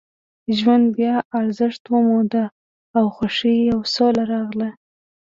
ژوند 0.57 0.85
بیا 0.97 1.15
ارزښت 1.39 1.81
وموند 1.87 2.33
او 2.97 3.05
خوښۍ 3.17 3.59
او 3.73 3.79
سوله 3.93 4.23
راغله 4.33 4.69